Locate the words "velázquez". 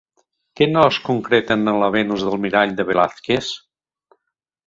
2.91-3.51